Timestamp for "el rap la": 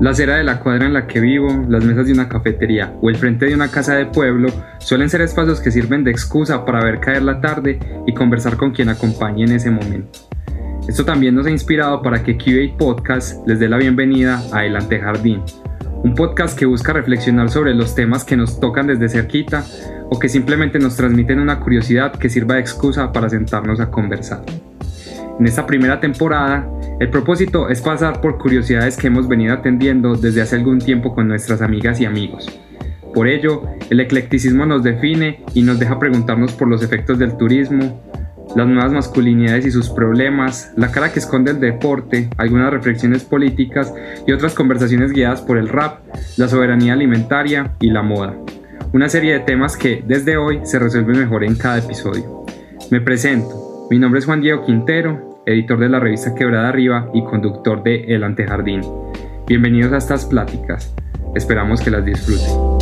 45.56-46.48